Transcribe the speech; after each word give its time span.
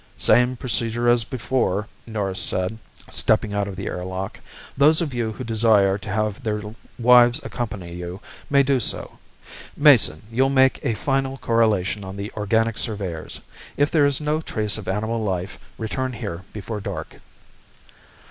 "Same 0.17 0.55
procedure 0.57 1.07
as 1.07 1.23
before," 1.23 1.87
Norris 2.07 2.39
said, 2.39 2.79
stepping 3.11 3.53
out 3.53 3.67
of 3.67 3.75
the 3.75 3.85
airlock. 3.85 4.39
"Those 4.75 4.99
of 4.99 5.13
you 5.13 5.33
who 5.33 5.43
desire 5.43 5.99
to 5.99 6.09
have 6.09 6.41
their 6.41 6.59
wives 6.97 7.39
accompany 7.43 7.93
you 7.93 8.19
may 8.49 8.63
do 8.63 8.79
so. 8.79 9.19
Mason, 9.77 10.23
you'll 10.31 10.49
make 10.49 10.79
a 10.83 10.95
final 10.95 11.37
correlation 11.37 12.03
on 12.03 12.17
the 12.17 12.31
organic 12.35 12.79
surveyors. 12.79 13.41
If 13.77 13.91
there 13.91 14.07
is 14.07 14.19
no 14.19 14.41
trace 14.41 14.79
of 14.79 14.87
animal 14.87 15.23
life 15.23 15.59
return 15.77 16.13
here 16.13 16.45
before 16.51 16.81
dark." 16.81 17.17